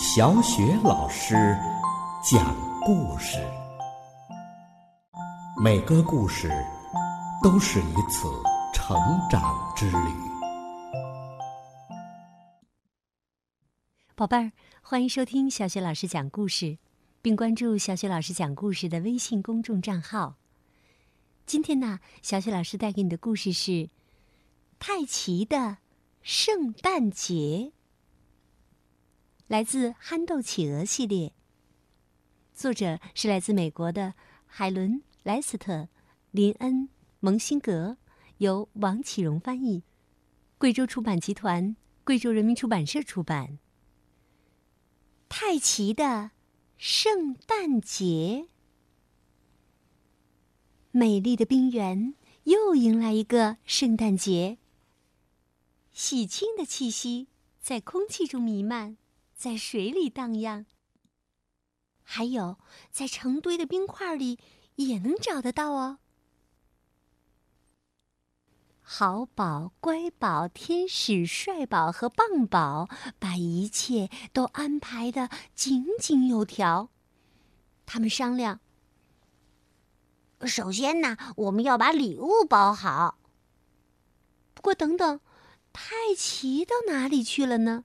[0.00, 1.34] 小雪老师
[2.22, 3.36] 讲故事，
[5.60, 6.48] 每个故事
[7.42, 8.28] 都是一次
[8.72, 8.96] 成
[9.28, 9.42] 长
[9.74, 9.98] 之旅。
[14.14, 16.78] 宝贝儿，欢迎收听小雪老师讲故事，
[17.20, 20.36] 并关注小雪老师讲故事的微信公众账号。
[21.44, 23.72] 今天呢，小雪老师带给你的故事是
[24.78, 25.78] 《泰奇的
[26.22, 27.72] 圣诞节》。
[29.48, 31.32] 来自《憨豆企鹅》系列，
[32.52, 34.12] 作者是来自美国的
[34.44, 35.88] 海伦·莱斯特、
[36.32, 36.82] 林恩·
[37.20, 37.96] 蒙辛格，
[38.36, 39.82] 由王启荣翻译，
[40.58, 41.74] 贵州出版集团、
[42.04, 43.58] 贵州人民出版社出版。
[45.30, 46.32] 泰奇的
[46.76, 48.48] 圣诞节，
[50.90, 52.12] 美丽的冰原
[52.44, 54.58] 又迎来一个圣诞节。
[55.90, 57.28] 喜庆的气息
[57.62, 58.98] 在空气中弥漫。
[59.38, 60.66] 在水里荡漾，
[62.02, 62.58] 还有
[62.90, 64.36] 在成堆的冰块里
[64.74, 66.00] 也能找得到哦。
[68.80, 72.88] 好宝、乖宝、天使、帅宝和棒宝
[73.20, 76.90] 把一切都安排的井井有条。
[77.86, 78.58] 他们商量：
[80.40, 83.20] 首先呢，我们要把礼物包好。
[84.54, 85.20] 不过，等等，
[85.72, 87.84] 泰奇到哪里去了呢？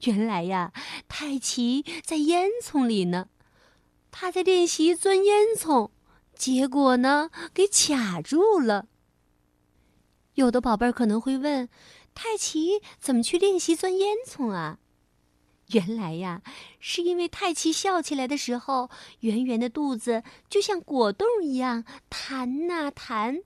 [0.00, 0.72] 原来呀，
[1.08, 3.28] 泰奇在烟囱里呢，
[4.10, 5.90] 他在练习钻烟囱，
[6.34, 8.86] 结果呢给卡住了。
[10.34, 11.68] 有的宝贝儿可能会问，
[12.14, 14.78] 泰奇怎么去练习钻烟囱啊？
[15.68, 16.42] 原来呀，
[16.78, 23.42] 是因为泰奇笑起来的时候，圆圆的肚子就像果冻一样弹呐弹，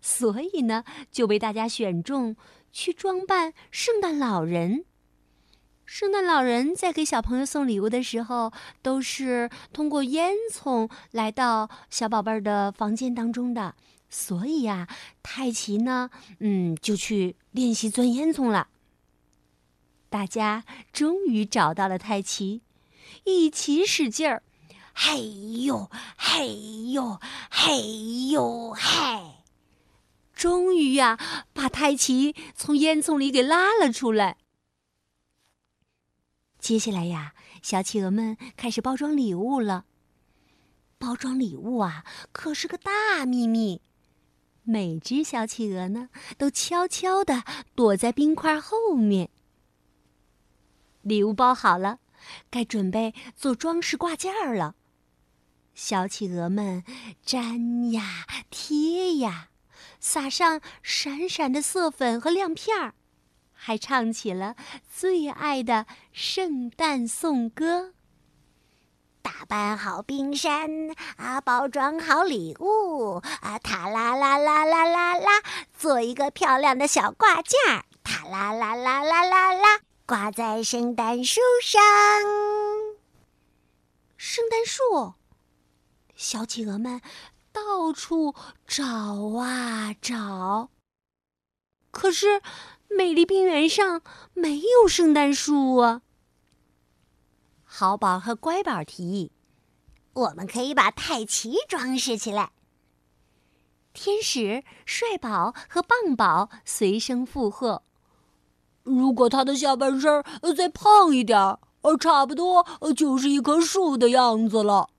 [0.00, 2.34] 所以呢就被大家选中
[2.72, 4.86] 去装扮圣诞老人。
[5.94, 13.74] 圣诞老人在给小朋友送礼物的时候，都是通过烟囱来到小宝贝儿的房间当中的。
[14.08, 14.88] 所以呀，
[15.22, 16.08] 泰奇呢，
[16.38, 18.68] 嗯，就去练习钻烟囱了。
[20.08, 20.64] 大家
[20.94, 22.62] 终于找到了泰奇，
[23.24, 24.42] 一起使劲儿，
[24.94, 27.20] 嘿呦嘿呦
[27.50, 29.42] 嘿呦嘿！
[30.34, 31.18] 终于呀，
[31.52, 34.38] 把泰奇从烟囱里给拉了出来。
[36.62, 39.84] 接下来呀，小企鹅们开始包装礼物了。
[40.96, 43.82] 包装礼物啊，可是个大秘密。
[44.62, 46.08] 每只小企鹅呢，
[46.38, 47.42] 都悄悄地
[47.74, 49.28] 躲在冰块后面。
[51.00, 51.98] 礼物包好了，
[52.48, 54.76] 该准备做装饰挂件了。
[55.74, 56.84] 小企鹅们
[57.24, 59.48] 粘呀贴呀，
[59.98, 62.94] 撒上闪闪的色粉和亮片儿。
[63.64, 64.56] 还唱起了
[64.92, 67.94] 最爱的圣诞颂歌。
[69.22, 70.68] 打扮好冰山
[71.16, 75.30] 啊，包装好礼物啊，塔啦啦啦啦啦啦，
[75.78, 81.80] 做一个漂亮的小挂件儿，塔啦啦啦啦啦啦，挂在圣诞树上。
[84.16, 85.14] 圣诞树，
[86.16, 87.00] 小企鹅们
[87.52, 88.34] 到处
[88.66, 88.84] 找
[89.38, 90.68] 啊找，
[91.92, 92.42] 可是。
[92.96, 94.02] 美丽冰原上
[94.34, 96.02] 没有圣诞树啊！
[97.64, 99.32] 好宝和乖宝提议
[100.12, 102.52] ：“我们可以把泰奇装饰起来。”
[103.94, 107.82] 天使、帅宝和棒宝随声附和
[108.84, 110.22] ：“如果他的下半身
[110.56, 111.58] 再胖一点儿，
[111.98, 112.66] 差不多
[112.96, 114.90] 就是一棵树的样子了。”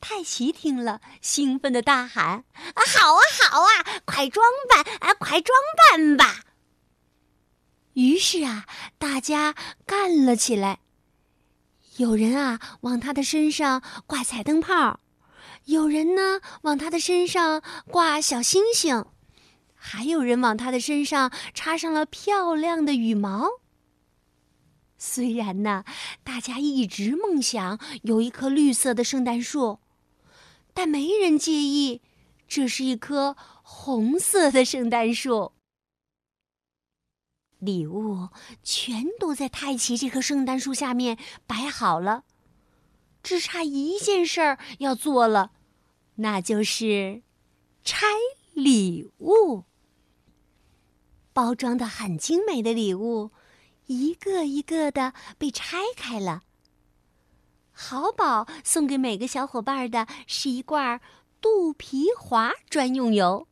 [0.00, 3.20] 泰奇听了，兴奋的大喊：“啊，好啊，
[3.50, 5.58] 好啊，快装扮啊，快装
[5.90, 6.40] 扮吧！”
[7.94, 8.66] 于是啊，
[8.98, 9.54] 大家
[9.86, 10.80] 干了起来。
[11.96, 15.00] 有人啊往他的身上挂彩灯泡，
[15.66, 19.04] 有人呢往他的身上挂小星星，
[19.74, 23.48] 还有人往他的身上插上了漂亮的羽毛。
[24.98, 25.84] 虽然呢，
[26.22, 29.78] 大家一直梦想有一棵绿色的圣诞树，
[30.72, 32.02] 但没人介意，
[32.48, 35.52] 这是一棵红色的圣诞树。
[37.64, 38.28] 礼物
[38.62, 41.16] 全都在泰奇这棵圣诞树下面
[41.46, 42.24] 摆好了，
[43.22, 45.52] 只差一件事儿要做了，
[46.16, 47.22] 那就是
[47.82, 48.06] 拆
[48.52, 49.64] 礼物。
[51.32, 53.30] 包装的很精美的礼物，
[53.86, 56.42] 一个一个的被拆开了。
[57.72, 61.00] 好宝送给每个小伙伴的是一罐
[61.40, 63.48] 肚皮滑专用油。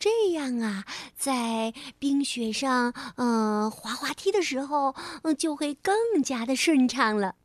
[0.00, 4.94] 这样啊，在冰雪上，嗯，滑滑梯的时候，
[5.24, 7.36] 嗯，就会更加的顺畅了。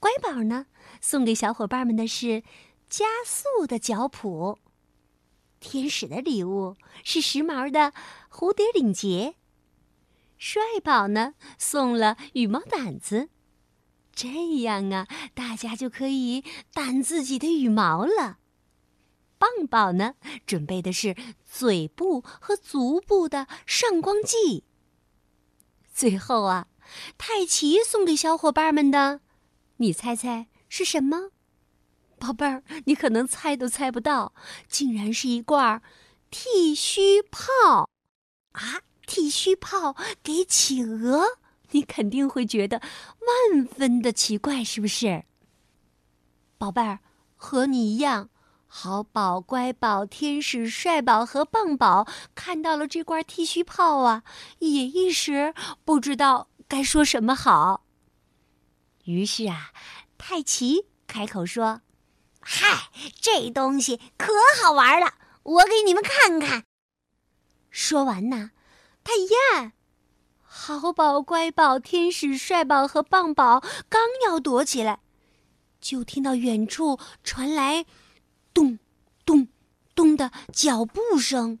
[0.00, 0.66] 乖宝呢，
[1.00, 2.42] 送给小伙伴们的是
[2.88, 4.58] 加速的脚蹼。
[5.60, 7.92] 天使的礼物是时髦的
[8.28, 9.36] 蝴蝶领结。
[10.36, 13.28] 帅宝呢，送了羽毛掸子。
[14.12, 16.42] 这样啊，大家就可以
[16.74, 18.39] 掸自己的羽毛了。
[19.40, 21.16] 棒宝呢，准备的是
[21.50, 24.64] 嘴部和足部的上光剂。
[25.94, 26.66] 最后啊，
[27.16, 29.22] 泰奇送给小伙伴们的，
[29.78, 31.30] 你猜猜是什么？
[32.18, 34.34] 宝贝儿，你可能猜都猜不到，
[34.68, 35.82] 竟然是一罐
[36.30, 37.88] 剃须泡
[38.52, 38.82] 啊！
[39.06, 41.24] 剃须泡给企鹅，
[41.70, 45.24] 你肯定会觉得万分的奇怪，是不是？
[46.58, 47.00] 宝贝儿，
[47.36, 48.28] 和你一样。
[48.72, 52.06] 好宝、乖宝、天使、帅宝和棒宝
[52.36, 54.22] 看到了这罐剃须泡啊，
[54.60, 55.52] 也一时
[55.84, 57.84] 不知道该说什么好。
[59.04, 59.72] 于是啊，
[60.16, 61.80] 泰奇开口说
[62.40, 62.90] ：“嗨，
[63.20, 64.32] 这东西可
[64.62, 66.64] 好玩了，我给你们看看。”
[67.70, 68.52] 说完呢，
[69.02, 69.72] 他呀，
[70.42, 75.00] 好宝、乖宝、天使、帅宝和棒宝刚要躲起来，
[75.80, 77.84] 就听到远处传来。
[78.52, 78.78] 咚，
[79.24, 79.48] 咚，
[79.94, 81.58] 咚的脚步声。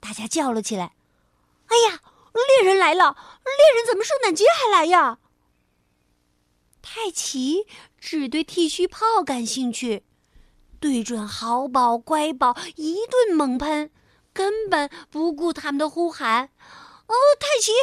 [0.00, 0.94] 大家叫了起来
[1.66, 2.00] ：“哎呀，
[2.32, 3.16] 猎人来了！
[3.44, 5.18] 猎人怎么圣诞节还来呀？”
[6.80, 7.66] 泰奇
[7.98, 10.04] 只对剃须泡感兴趣，
[10.80, 13.90] 对准好宝乖宝一顿猛喷，
[14.32, 16.50] 根本不顾他们的呼喊
[17.08, 17.82] ：“哦，泰奇，猎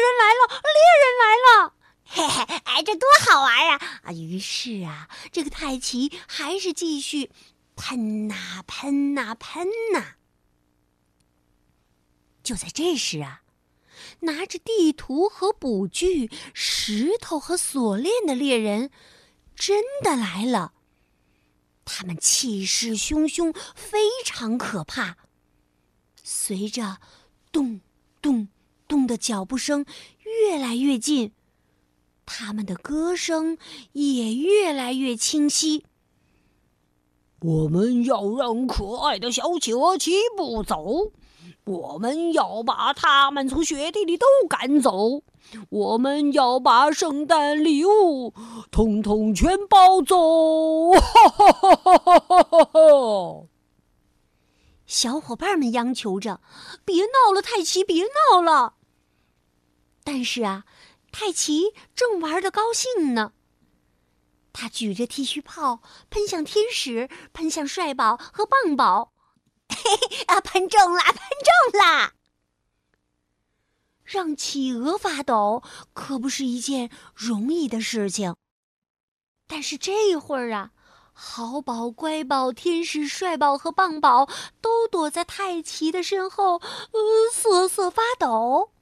[0.00, 0.48] 人来了！
[0.74, 4.00] 猎人来了！”嘿嘿，挨着多好玩啊！
[4.02, 7.30] 啊，于是啊，这个泰奇还是继续
[7.76, 10.16] 喷呐喷呐喷呐。
[12.42, 13.40] 就在这时啊，
[14.20, 18.90] 拿着地图和捕具、石头和锁链的猎人
[19.56, 20.74] 真的来了。
[21.86, 25.16] 他们气势汹汹，非常可怕。
[26.22, 26.98] 随着
[27.50, 27.80] 咚
[28.20, 28.48] 咚
[28.86, 29.86] 咚的脚步声
[30.18, 31.32] 越来越近。
[32.34, 33.58] 他们的歌声
[33.92, 35.84] 也越来越清晰。
[37.40, 41.12] 我们要让可爱的小企鹅齐步走，
[41.64, 45.22] 我们要把他们从雪地里都赶走，
[45.68, 48.32] 我们要把圣诞礼物
[48.70, 50.92] 统统全包走！
[50.92, 53.44] 哈哈哈哈哈哈哈！
[54.86, 56.40] 小伙伴们央求着
[56.86, 58.76] ：“别闹了，泰奇，别闹了！”
[60.02, 60.64] 但是啊。
[61.12, 63.32] 泰奇正玩的高兴呢，
[64.52, 69.12] 他举着剃须泡喷向天使，喷向帅宝和棒宝，
[69.68, 69.76] 嘿
[70.10, 71.16] 嘿啊，喷中了，喷
[71.70, 72.14] 中了！
[74.02, 75.62] 让企鹅发抖
[75.92, 78.34] 可不是一件容易的事情。
[79.46, 80.70] 但是这会儿啊，
[81.12, 84.28] 好宝、乖宝、天使、帅宝和棒宝
[84.60, 86.54] 都躲在泰奇的身后，
[86.92, 87.00] 呃，
[87.32, 88.72] 瑟瑟发抖。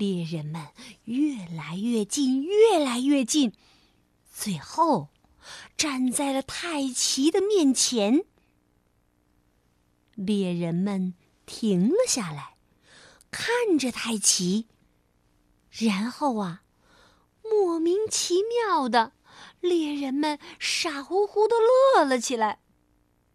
[0.00, 0.68] 猎人们
[1.04, 3.52] 越来越近，越来越近，
[4.32, 5.08] 最后
[5.76, 8.24] 站在了泰奇的面前。
[10.14, 11.12] 猎人们
[11.44, 12.54] 停了下来，
[13.30, 14.68] 看着泰奇，
[15.68, 16.62] 然后啊，
[17.42, 19.12] 莫名其妙的，
[19.60, 21.56] 猎人们傻乎乎的
[21.94, 22.60] 乐了起来。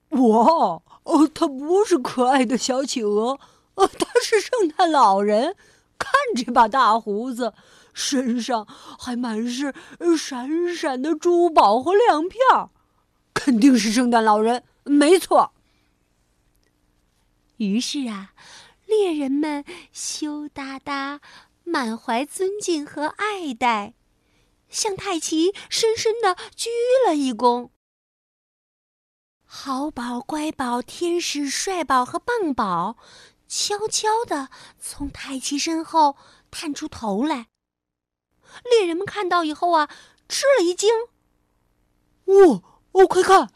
[0.09, 3.39] 哇，哦，他不是可爱的小企鹅，
[3.75, 5.55] 呃，他是圣诞老人。
[5.97, 7.53] 看这把大胡子，
[7.93, 9.73] 身上还满是
[10.17, 12.39] 闪闪的珠宝和亮片
[13.33, 15.53] 肯定是圣诞老人，没错。
[17.57, 18.33] 于是啊，
[18.85, 21.21] 猎人们羞答答、
[21.63, 23.93] 满怀尊敬和爱戴，
[24.69, 26.69] 向泰奇深深的鞠
[27.07, 27.69] 了一躬。
[29.45, 32.97] 好宝、乖宝、天使、帅宝和棒宝。
[33.47, 34.49] 悄悄地
[34.79, 36.15] 从泰奇身后
[36.51, 37.47] 探出头来。
[38.63, 39.89] 猎人们看到以后啊，
[40.29, 40.89] 吃了一惊。
[42.25, 42.61] 哇
[42.93, 43.49] 哦，快看，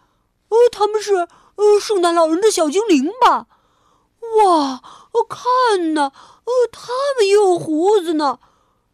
[0.49, 3.47] 呃，他们是呃圣诞老人的小精灵吧？
[4.19, 4.81] 哇，
[5.27, 6.11] 看呐，
[6.43, 8.39] 呃，他们也有胡子呢。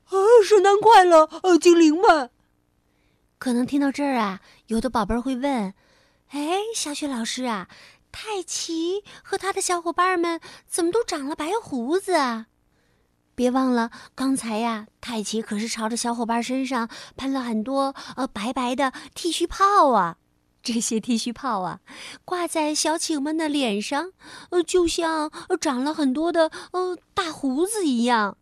[0.05, 0.13] 啊，
[0.47, 2.29] 圣诞快乐，呃，精灵们。
[3.39, 5.73] 可能听到这儿啊，有的宝贝儿会问：
[6.29, 7.67] 哎，小雪老师啊。
[8.17, 12.47] 泰奇和他的小伙伴们怎么都长了白胡子啊？
[13.35, 20.15] 别忘了，刚才呀，泰奇可是朝着小伙伴身上喷了很多呃白白的剃须泡啊！
[20.63, 21.81] 这些剃须泡啊，
[22.23, 24.13] 挂在小企鹅们的脸上，
[24.51, 25.29] 呃，就像
[25.59, 28.37] 长了很多的呃大胡子一样。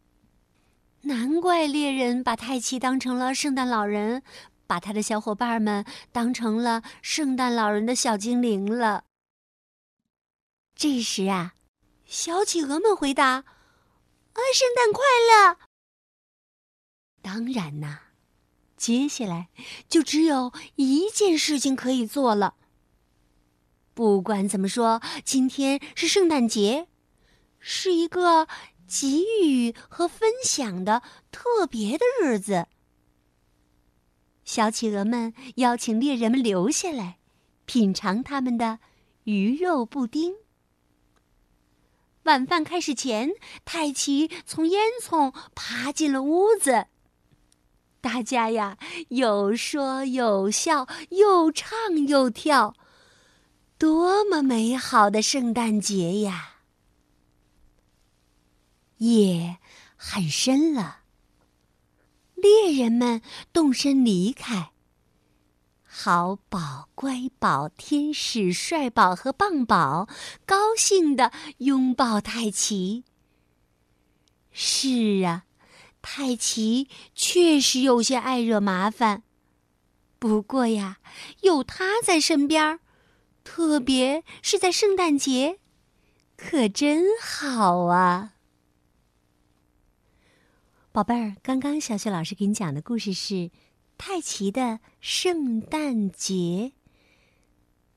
[1.02, 4.22] 难怪猎人把泰奇当成了圣诞老人，
[4.68, 9.06] 把他的小伙伴们当成了圣诞老人的小精灵了。
[10.76, 11.56] 这时啊，
[12.06, 13.46] 小企鹅们回答
[14.34, 15.58] ：“啊，圣诞快乐！”
[17.22, 18.00] 当然呐。
[18.76, 19.48] 接下来
[19.88, 22.56] 就只有一件事情可以做了。
[23.94, 26.90] 不管怎么说，今天是圣诞节，
[27.60, 28.46] 是一个
[28.86, 31.02] 给予和分享的
[31.32, 32.68] 特别的日子。
[34.44, 37.20] 小企鹅们邀请猎人们留下来，
[37.64, 38.80] 品尝他们的
[39.24, 40.36] 鱼肉布丁。
[42.24, 43.32] 晚饭开始前，
[43.66, 46.88] 泰奇从烟囱爬进了屋子。
[48.00, 48.78] 大家呀，
[49.10, 51.70] 有说有笑，又唱
[52.08, 52.76] 又跳，
[53.78, 56.56] 多么美好的圣诞节呀！
[58.98, 59.58] 夜
[59.96, 61.00] 很深了，
[62.36, 63.22] 猎人们
[63.54, 64.73] 动身离开。
[65.96, 70.10] 好宝、乖宝、天使、帅宝和棒宝
[70.44, 73.04] 高兴的拥抱泰奇。
[74.52, 75.46] 是啊。
[76.02, 79.22] 泰奇确实有些爱惹麻烦，
[80.18, 80.98] 不过呀，
[81.42, 82.80] 有他在身边，
[83.44, 85.60] 特别是在圣诞节，
[86.36, 88.34] 可真好啊！
[90.92, 93.34] 宝贝儿，刚刚小雪老师给你讲的故事是
[94.06, 96.34] 《泰奇的圣诞节》。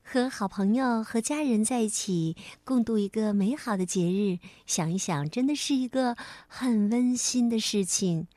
[0.01, 6.15] 和好朋友和家人在一起共度一个美好的节日，想一想，真的是一个
[6.47, 8.27] 很温馨的事情。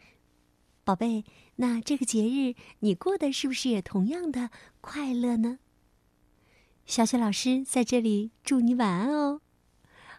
[0.82, 1.24] 宝贝，
[1.56, 4.50] 那这个节日你过得是不是也同样的
[4.80, 5.60] 快乐呢？
[6.86, 9.42] 小雪老师在这里祝你晚安哦。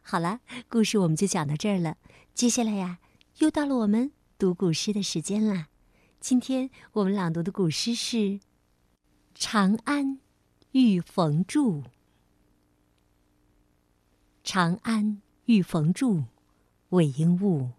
[0.02, 0.40] 好了，
[0.70, 1.98] 故事我们就讲到这儿了。
[2.34, 3.00] 接下来呀，
[3.40, 5.68] 又到了我们读古诗的时间啦。
[6.22, 8.18] 今天我们朗读的古诗是
[9.36, 10.06] 《长安》。
[10.72, 11.84] 遇逢住，
[14.42, 16.24] 长安遇逢住，
[16.92, 17.72] 韦应物。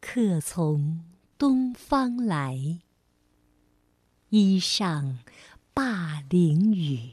[0.00, 1.04] 客从
[1.38, 2.80] 东方来，
[4.30, 5.20] 衣上
[5.72, 7.12] 灞陵雨。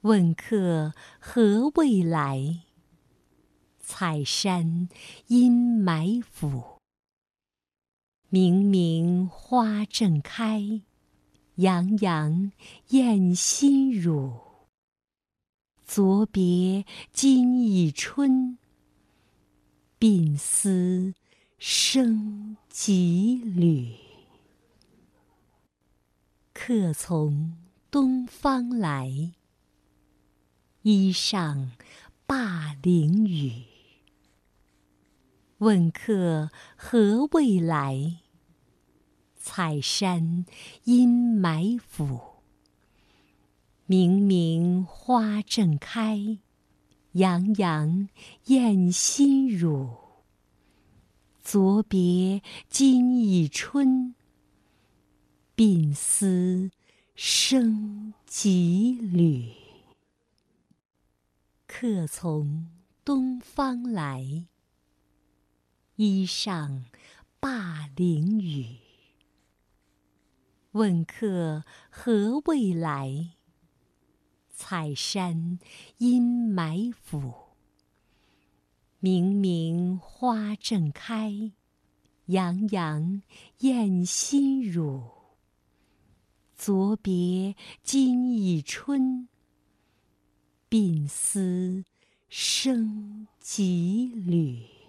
[0.00, 2.64] 问客何未来？
[3.94, 4.88] 采山
[5.26, 6.78] 阴埋伏。
[8.30, 10.80] 明明花正开，
[11.56, 12.52] 洋洋
[12.88, 14.32] 艳心乳。
[15.84, 18.56] 昨别今已春，
[20.00, 21.12] 鬓丝
[21.58, 23.94] 生几缕。
[26.54, 27.58] 客从
[27.90, 29.32] 东方来，
[30.80, 31.72] 衣上
[32.26, 33.71] 灞陵雨。
[35.62, 38.16] 问客何未来？
[39.36, 40.44] 采山
[40.82, 42.20] 阴埋伏。
[43.86, 46.38] 明明花正开，
[47.12, 48.08] 洋洋
[48.46, 49.98] 艳心乳。
[51.40, 54.16] 昨别今已春，
[55.54, 56.72] 鬓丝
[57.14, 59.52] 生几缕。
[61.68, 62.66] 客从
[63.04, 64.46] 东方来，
[66.04, 66.86] 衣上
[67.40, 68.78] 灞陵雨。
[70.72, 73.36] 问客何未来？
[74.50, 75.60] 采山
[75.98, 77.32] 阴埋伏。
[78.98, 81.52] 明明花正开，
[82.26, 83.22] 洋洋
[83.58, 85.04] 艳心乳。
[86.56, 87.54] 昨别
[87.84, 89.28] 今已春，
[90.68, 91.84] 鬓丝
[92.28, 94.81] 生几缕。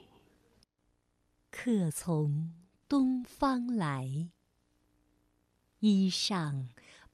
[1.56, 2.52] 客从
[2.90, 4.32] 东方来。
[5.82, 6.70] 衣上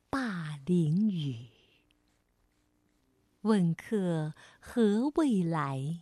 [0.10, 1.50] 灞陵雨。
[3.42, 6.00] 问客何未来？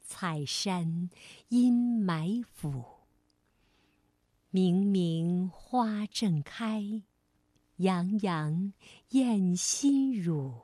[0.00, 1.10] 采山
[1.50, 2.84] 阴埋伏。
[4.48, 7.02] 明明花正开，
[7.76, 8.72] 洋洋
[9.10, 10.54] 艳心乳。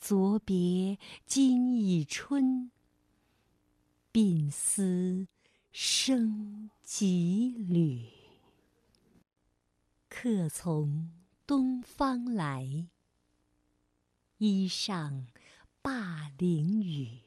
[0.00, 2.72] 昨别今已春，
[4.12, 5.26] 鬓丝
[5.72, 8.10] 生几缕。
[10.10, 11.10] 客从
[11.46, 12.88] 东方来，
[14.36, 15.28] 衣上
[15.82, 17.20] 灞陵雨。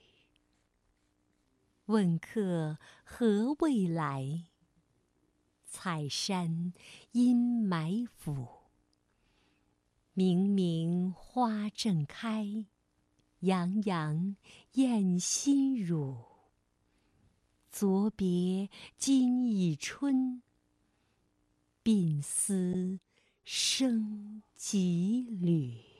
[1.85, 4.43] 问客何未来？
[5.65, 6.71] 采山
[7.13, 8.47] 阴埋伏。
[10.13, 12.67] 明明花正开，
[13.39, 14.35] 洋洋
[14.73, 16.34] 艳心乳。
[17.77, 20.41] 昨别今已春，
[21.83, 22.99] 鬓丝
[23.43, 25.94] 生几缕。